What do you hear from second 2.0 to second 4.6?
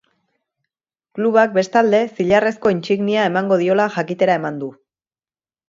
zilarrezko-intsignia emango diola jakitera